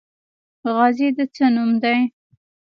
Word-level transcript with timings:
غازی 0.73 1.07
د 1.17 1.19
څه 1.35 1.45
نوم 1.55 1.71
دی؟ 1.83 1.97